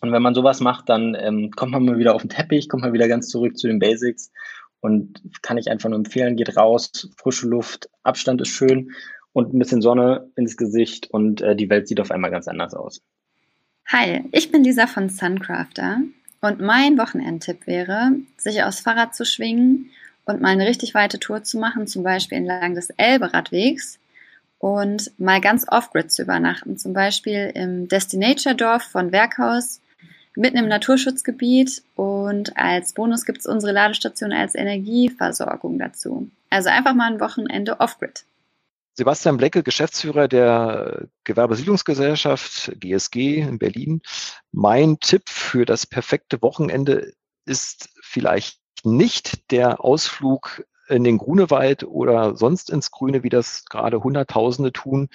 Und 0.00 0.10
wenn 0.10 0.22
man 0.22 0.34
sowas 0.34 0.60
macht, 0.60 0.88
dann 0.88 1.16
ähm, 1.18 1.52
kommt 1.54 1.70
man 1.70 1.84
mal 1.84 1.98
wieder 1.98 2.16
auf 2.16 2.22
den 2.22 2.30
Teppich, 2.30 2.68
kommt 2.68 2.82
man 2.82 2.92
wieder 2.92 3.06
ganz 3.06 3.28
zurück 3.28 3.56
zu 3.56 3.68
den 3.68 3.78
Basics. 3.78 4.32
Und 4.86 5.20
kann 5.42 5.58
ich 5.58 5.68
einfach 5.68 5.88
nur 5.88 5.98
empfehlen, 5.98 6.36
geht 6.36 6.56
raus, 6.56 7.10
frische 7.16 7.48
Luft, 7.48 7.90
Abstand 8.04 8.40
ist 8.40 8.50
schön 8.50 8.92
und 9.32 9.52
ein 9.52 9.58
bisschen 9.58 9.82
Sonne 9.82 10.30
ins 10.36 10.56
Gesicht 10.56 11.10
und 11.10 11.40
äh, 11.40 11.56
die 11.56 11.68
Welt 11.68 11.88
sieht 11.88 11.98
auf 11.98 12.12
einmal 12.12 12.30
ganz 12.30 12.46
anders 12.46 12.72
aus. 12.72 13.02
Hi, 13.88 14.22
ich 14.30 14.52
bin 14.52 14.62
Lisa 14.62 14.86
von 14.86 15.08
Suncrafter 15.08 16.02
und 16.40 16.60
mein 16.60 16.96
Wochenendtipp 16.98 17.66
wäre, 17.66 18.12
sich 18.36 18.62
aufs 18.62 18.78
Fahrrad 18.78 19.16
zu 19.16 19.24
schwingen 19.24 19.90
und 20.24 20.40
mal 20.40 20.50
eine 20.50 20.68
richtig 20.68 20.94
weite 20.94 21.18
Tour 21.18 21.42
zu 21.42 21.58
machen, 21.58 21.88
zum 21.88 22.04
Beispiel 22.04 22.38
entlang 22.38 22.76
des 22.76 22.90
Elberadwegs 22.90 23.98
und 24.60 25.10
mal 25.18 25.40
ganz 25.40 25.66
off-grid 25.68 26.12
zu 26.12 26.22
übernachten, 26.22 26.78
zum 26.78 26.92
Beispiel 26.92 27.50
im 27.56 27.88
Destinature-Dorf 27.88 28.84
von 28.84 29.10
Werkhaus, 29.10 29.80
mitten 30.36 30.56
im 30.56 30.68
Naturschutzgebiet 30.68 31.82
und 31.94 32.56
als 32.56 32.92
Bonus 32.92 33.24
gibt 33.24 33.38
es 33.38 33.46
unsere 33.46 33.72
Ladestation 33.72 34.32
als 34.32 34.54
Energieversorgung 34.54 35.78
dazu. 35.78 36.30
Also 36.50 36.68
einfach 36.68 36.94
mal 36.94 37.12
ein 37.12 37.20
Wochenende 37.20 37.80
off-grid. 37.80 38.24
Sebastian 38.94 39.36
Blecke, 39.36 39.62
Geschäftsführer 39.62 40.26
der 40.26 41.08
Gewerbesiedlungsgesellschaft 41.24 42.72
GSG 42.80 43.40
in 43.40 43.58
Berlin. 43.58 44.00
Mein 44.52 44.98
Tipp 45.00 45.28
für 45.28 45.66
das 45.66 45.86
perfekte 45.86 46.40
Wochenende 46.40 47.12
ist 47.44 47.90
vielleicht 48.00 48.58
nicht 48.84 49.50
der 49.50 49.84
Ausflug 49.84 50.64
in 50.88 51.04
den 51.04 51.18
Grunewald 51.18 51.84
oder 51.84 52.36
sonst 52.36 52.70
ins 52.70 52.90
Grüne, 52.90 53.22
wie 53.22 53.28
das 53.28 53.66
gerade 53.66 54.02
Hunderttausende 54.02 54.72
tun, 54.72 55.08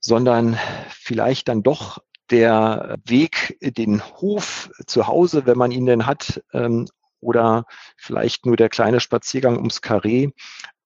sondern 0.00 0.58
vielleicht 0.90 1.48
dann 1.48 1.62
doch 1.62 2.02
der 2.30 2.96
Weg, 3.04 3.58
den 3.60 4.02
Hof 4.02 4.70
zu 4.86 5.06
Hause, 5.06 5.46
wenn 5.46 5.58
man 5.58 5.70
ihn 5.70 5.86
denn 5.86 6.06
hat, 6.06 6.42
ähm, 6.52 6.86
oder 7.20 7.66
vielleicht 7.96 8.46
nur 8.46 8.56
der 8.56 8.68
kleine 8.68 9.00
Spaziergang 9.00 9.56
ums 9.56 9.82
Karree, 9.82 10.30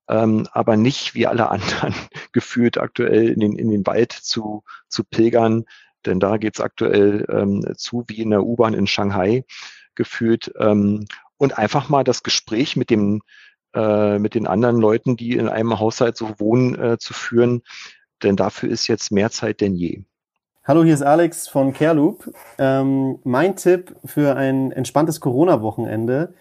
ähm, 0.08 0.48
aber 0.52 0.76
nicht 0.76 1.14
wie 1.14 1.26
alle 1.26 1.50
anderen 1.50 1.94
gefühlt 2.32 2.78
aktuell 2.78 3.28
in 3.28 3.40
den, 3.40 3.56
in 3.56 3.70
den 3.70 3.86
Wald 3.86 4.12
zu, 4.12 4.64
zu 4.88 5.04
pilgern, 5.04 5.64
denn 6.06 6.20
da 6.20 6.36
geht's 6.36 6.60
aktuell 6.60 7.26
ähm, 7.30 7.64
zu 7.76 8.04
wie 8.08 8.20
in 8.20 8.30
der 8.30 8.44
U-Bahn 8.44 8.74
in 8.74 8.86
Shanghai 8.86 9.44
gefühlt. 9.94 10.52
Ähm, 10.58 11.06
und 11.36 11.58
einfach 11.58 11.88
mal 11.88 12.04
das 12.04 12.22
Gespräch 12.22 12.76
mit 12.76 12.90
dem 12.90 13.22
äh, 13.74 14.18
mit 14.18 14.34
den 14.34 14.46
anderen 14.46 14.76
Leuten, 14.76 15.16
die 15.16 15.32
in 15.32 15.48
einem 15.48 15.78
Haushalt 15.78 16.16
so 16.16 16.38
wohnen, 16.38 16.78
äh, 16.80 16.98
zu 16.98 17.12
führen, 17.12 17.62
denn 18.22 18.36
dafür 18.36 18.70
ist 18.70 18.86
jetzt 18.86 19.10
mehr 19.10 19.30
Zeit 19.30 19.60
denn 19.60 19.74
je. 19.74 20.04
Hallo, 20.66 20.82
hier 20.82 20.94
ist 20.94 21.02
Alex 21.02 21.46
von 21.46 21.74
Careloop. 21.74 22.32
Ähm, 22.56 23.18
mein 23.22 23.54
Tipp 23.54 23.94
für 24.02 24.34
ein 24.34 24.72
entspanntes 24.72 25.20
Corona-Wochenende 25.20 26.32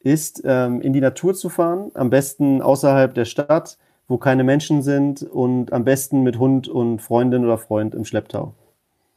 ist, 0.00 0.42
ähm, 0.44 0.82
in 0.82 0.92
die 0.92 1.00
Natur 1.00 1.32
zu 1.32 1.48
fahren, 1.48 1.90
am 1.94 2.10
besten 2.10 2.60
außerhalb 2.60 3.14
der 3.14 3.24
Stadt, 3.24 3.78
wo 4.06 4.18
keine 4.18 4.44
Menschen 4.44 4.82
sind 4.82 5.22
und 5.22 5.72
am 5.72 5.84
besten 5.84 6.22
mit 6.22 6.38
Hund 6.38 6.68
und 6.68 7.00
Freundin 7.00 7.42
oder 7.42 7.56
Freund 7.56 7.94
im 7.94 8.04
Schlepptau. 8.04 8.54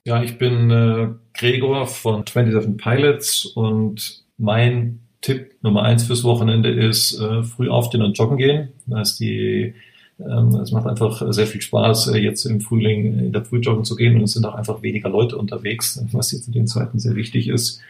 Ja, 0.05 0.23
ich 0.23 0.37
bin 0.37 0.71
äh, 0.71 1.09
Gregor 1.33 1.85
von 1.85 2.25
27 2.25 2.77
Pilots 2.77 3.45
und 3.45 4.23
mein 4.37 5.01
Tipp 5.19 5.55
Nummer 5.61 5.83
eins 5.83 6.05
fürs 6.05 6.23
Wochenende 6.23 6.69
ist 6.69 7.19
äh, 7.19 7.43
früh 7.43 7.69
aufstehen 7.69 8.01
und 8.01 8.17
joggen 8.17 8.37
gehen. 8.37 8.69
Da 8.85 9.01
ist 9.01 9.19
die 9.19 9.75
es 10.17 10.71
macht 10.71 10.87
einfach 10.87 11.33
sehr 11.33 11.47
viel 11.47 11.61
Spaß, 11.61 12.09
äh, 12.09 12.17
jetzt 12.17 12.45
im 12.45 12.61
Frühling 12.61 13.19
in 13.19 13.31
der 13.31 13.43
Früh 13.43 13.59
joggen 13.59 13.83
zu 13.83 13.95
gehen 13.95 14.15
und 14.15 14.23
es 14.23 14.33
sind 14.33 14.45
auch 14.45 14.55
einfach 14.55 14.81
weniger 14.81 15.09
Leute 15.09 15.37
unterwegs, 15.37 16.03
was 16.11 16.31
jetzt 16.31 16.47
in 16.47 16.53
den 16.53 16.67
Zeiten 16.67 16.99
sehr 16.99 17.15
wichtig 17.15 17.49
ist. 17.49 17.81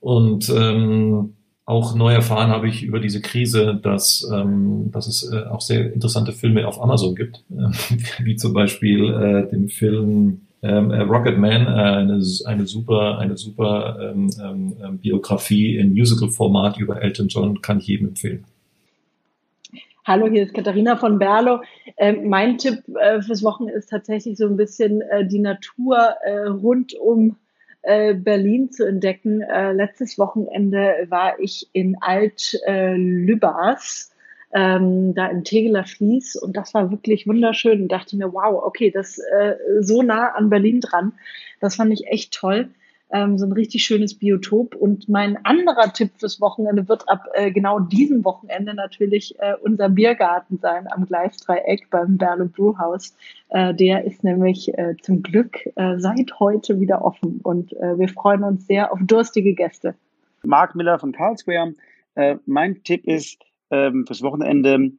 Und 0.00 0.50
ähm, 0.54 1.34
auch 1.66 1.94
neu 1.94 2.12
erfahren 2.12 2.50
habe 2.50 2.68
ich 2.68 2.82
über 2.82 3.00
diese 3.00 3.20
Krise, 3.22 3.78
dass, 3.82 4.28
ähm, 4.32 4.90
dass 4.92 5.06
es 5.06 5.30
äh, 5.32 5.44
auch 5.44 5.62
sehr 5.62 5.92
interessante 5.92 6.32
Filme 6.32 6.68
auf 6.68 6.80
Amazon 6.80 7.14
gibt, 7.14 7.42
äh, 7.50 7.94
wie 8.24 8.36
zum 8.36 8.52
Beispiel 8.52 9.08
äh, 9.08 9.50
den 9.50 9.68
Film 9.68 10.42
ähm, 10.62 10.90
äh, 10.90 11.00
Rocket 11.00 11.38
Man, 11.38 11.66
äh, 11.66 11.70
eine, 11.70 12.22
eine 12.44 12.66
super, 12.66 13.18
eine 13.18 13.36
super 13.36 13.98
ähm, 14.00 14.30
ähm, 14.42 14.76
ähm, 14.82 14.98
Biografie 14.98 15.76
in 15.76 15.92
Musical-Format 15.92 16.78
über 16.78 17.02
Elton 17.02 17.28
John, 17.28 17.62
kann 17.62 17.78
ich 17.78 17.86
jedem 17.86 18.08
empfehlen. 18.08 18.44
Hallo, 20.06 20.28
hier 20.28 20.42
ist 20.42 20.52
Katharina 20.52 20.98
von 20.98 21.18
Berlo. 21.18 21.62
Ähm, 21.96 22.28
mein 22.28 22.58
Tipp 22.58 22.82
äh, 23.00 23.22
fürs 23.22 23.42
Wochenende 23.42 23.78
ist 23.78 23.88
tatsächlich 23.88 24.36
so 24.36 24.44
ein 24.46 24.58
bisschen 24.58 25.00
äh, 25.00 25.26
die 25.26 25.38
Natur 25.38 25.96
äh, 25.96 26.40
rund 26.40 26.92
um 26.92 27.38
äh, 27.80 28.12
Berlin 28.12 28.70
zu 28.70 28.86
entdecken. 28.86 29.40
Äh, 29.40 29.72
letztes 29.72 30.18
Wochenende 30.18 31.06
war 31.08 31.40
ich 31.40 31.70
in 31.72 31.96
Alt-Lübars, 32.02 32.52
ähm, 34.52 35.14
da 35.14 35.28
im 35.28 35.42
Tegeler 35.42 35.86
Fließ 35.86 36.36
und 36.36 36.54
das 36.54 36.74
war 36.74 36.90
wirklich 36.90 37.26
wunderschön 37.26 37.80
und 37.80 37.88
dachte 37.88 38.18
mir, 38.18 38.30
wow, 38.30 38.62
okay, 38.62 38.90
das 38.90 39.16
äh, 39.16 39.54
so 39.80 40.02
nah 40.02 40.34
an 40.34 40.50
Berlin 40.50 40.82
dran. 40.82 41.14
Das 41.60 41.76
fand 41.76 41.94
ich 41.94 42.08
echt 42.08 42.34
toll 42.34 42.68
ähm, 43.14 43.38
so 43.38 43.46
ein 43.46 43.52
richtig 43.52 43.84
schönes 43.84 44.18
Biotop. 44.18 44.74
Und 44.74 45.08
mein 45.08 45.38
anderer 45.44 45.92
Tipp 45.92 46.10
fürs 46.18 46.40
Wochenende 46.40 46.88
wird 46.88 47.08
ab 47.08 47.28
äh, 47.34 47.52
genau 47.52 47.78
diesem 47.78 48.24
Wochenende 48.24 48.74
natürlich 48.74 49.38
äh, 49.38 49.54
unser 49.62 49.88
Biergarten 49.88 50.58
sein 50.58 50.88
am 50.90 51.06
Gleisdreieck 51.06 51.88
beim 51.90 52.18
Berle 52.18 52.46
Brewhouse. 52.46 53.16
Äh, 53.50 53.72
der 53.72 54.04
ist 54.04 54.24
nämlich 54.24 54.76
äh, 54.76 54.96
zum 55.00 55.22
Glück 55.22 55.64
äh, 55.76 55.98
seit 55.98 56.40
heute 56.40 56.80
wieder 56.80 57.04
offen 57.04 57.40
und 57.42 57.72
äh, 57.74 57.96
wir 57.98 58.08
freuen 58.08 58.42
uns 58.42 58.66
sehr 58.66 58.92
auf 58.92 58.98
durstige 59.02 59.54
Gäste. 59.54 59.94
Mark 60.42 60.74
Miller 60.74 60.98
von 60.98 61.12
Carlsquare. 61.12 61.72
Mein 62.46 62.84
Tipp 62.84 63.06
ist 63.06 63.42
ähm, 63.72 64.06
fürs 64.06 64.22
Wochenende 64.22 64.74
einen 64.74 64.98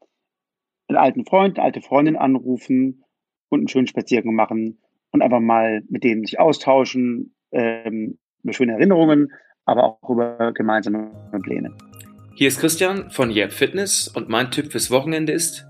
alten 0.98 1.24
Freund, 1.24 1.58
eine 1.58 1.66
alte 1.66 1.80
Freundin 1.80 2.18
anrufen 2.18 3.06
und 3.48 3.60
einen 3.60 3.68
schönen 3.70 3.88
Spaziergang 3.88 4.36
machen 4.36 4.80
und 5.12 5.22
einfach 5.22 5.40
mal 5.40 5.82
mit 5.88 6.04
denen 6.04 6.26
sich 6.26 6.40
austauschen, 6.40 7.35
ähm, 7.52 8.18
schöne 8.50 8.74
Erinnerungen, 8.74 9.32
aber 9.66 9.84
auch 9.84 10.10
über 10.10 10.52
gemeinsame 10.54 11.12
Pläne. 11.44 11.76
Hier 12.36 12.48
ist 12.48 12.60
Christian 12.60 13.12
von 13.12 13.32
Yep 13.32 13.54
Fitness 13.54 14.08
und 14.08 14.30
mein 14.30 14.52
Tipp 14.52 14.72
fürs 14.72 14.92
Wochenende 14.92 15.32
ist, 15.32 15.66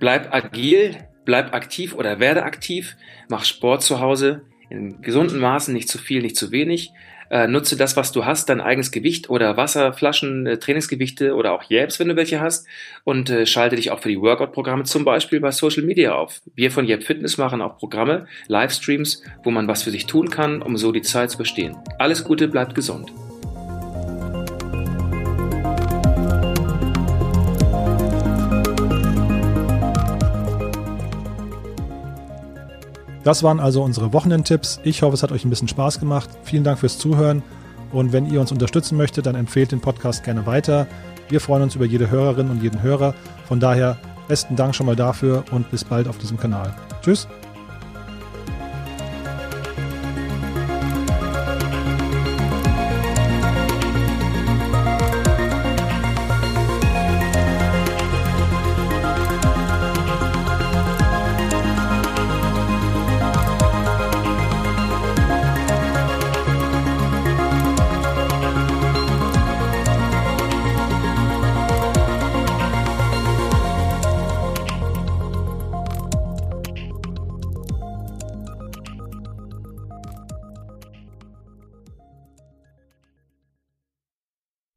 bleib 0.00 0.34
agil, 0.34 0.96
bleib 1.24 1.54
aktiv 1.54 1.94
oder 1.94 2.20
werde 2.20 2.42
aktiv, 2.42 2.96
mach 3.28 3.44
Sport 3.44 3.82
zu 3.82 4.00
Hause 4.00 4.42
in 4.70 5.00
gesunden 5.02 5.38
Maßen, 5.38 5.72
nicht 5.72 5.88
zu 5.88 5.98
viel, 5.98 6.22
nicht 6.22 6.36
zu 6.36 6.50
wenig 6.50 6.92
äh, 7.30 7.46
nutze 7.46 7.76
das, 7.76 7.96
was 7.96 8.12
du 8.12 8.24
hast, 8.24 8.48
dein 8.48 8.60
eigenes 8.60 8.90
Gewicht 8.90 9.30
oder 9.30 9.56
Wasserflaschen, 9.56 10.46
äh, 10.46 10.58
Trainingsgewichte 10.58 11.34
oder 11.34 11.52
auch 11.52 11.64
Jabs, 11.68 12.00
wenn 12.00 12.08
du 12.08 12.16
welche 12.16 12.40
hast 12.40 12.66
und 13.04 13.30
äh, 13.30 13.46
schalte 13.46 13.76
dich 13.76 13.90
auch 13.90 14.00
für 14.00 14.08
die 14.08 14.20
Workout-Programme 14.20 14.84
zum 14.84 15.04
Beispiel 15.04 15.40
bei 15.40 15.50
Social 15.50 15.82
Media 15.82 16.14
auf. 16.14 16.40
Wir 16.54 16.70
von 16.70 16.86
Jab 16.86 17.02
Fitness 17.02 17.38
machen 17.38 17.62
auch 17.62 17.78
Programme, 17.78 18.26
Livestreams, 18.48 19.22
wo 19.42 19.50
man 19.50 19.68
was 19.68 19.82
für 19.82 19.90
sich 19.90 20.06
tun 20.06 20.30
kann, 20.30 20.62
um 20.62 20.76
so 20.76 20.92
die 20.92 21.02
Zeit 21.02 21.30
zu 21.30 21.38
bestehen. 21.38 21.76
Alles 21.98 22.24
Gute, 22.24 22.48
bleibt 22.48 22.74
gesund. 22.74 23.12
Das 33.24 33.42
waren 33.42 33.58
also 33.58 33.82
unsere 33.82 34.12
Wochenendtipps. 34.12 34.80
Ich 34.84 35.02
hoffe, 35.02 35.14
es 35.14 35.22
hat 35.22 35.32
euch 35.32 35.44
ein 35.44 35.50
bisschen 35.50 35.68
Spaß 35.68 35.98
gemacht. 35.98 36.28
Vielen 36.44 36.62
Dank 36.62 36.78
fürs 36.78 36.98
Zuhören. 36.98 37.42
Und 37.90 38.12
wenn 38.12 38.30
ihr 38.30 38.40
uns 38.40 38.52
unterstützen 38.52 38.96
möchtet, 38.96 39.26
dann 39.26 39.34
empfehlt 39.34 39.72
den 39.72 39.80
Podcast 39.80 40.24
gerne 40.24 40.46
weiter. 40.46 40.86
Wir 41.28 41.40
freuen 41.40 41.62
uns 41.62 41.74
über 41.74 41.86
jede 41.86 42.10
Hörerin 42.10 42.50
und 42.50 42.62
jeden 42.62 42.82
Hörer. 42.82 43.14
Von 43.48 43.60
daher 43.60 43.96
besten 44.28 44.56
Dank 44.56 44.74
schon 44.74 44.86
mal 44.86 44.96
dafür 44.96 45.44
und 45.52 45.70
bis 45.70 45.84
bald 45.84 46.06
auf 46.06 46.18
diesem 46.18 46.38
Kanal. 46.38 46.74
Tschüss. 47.02 47.26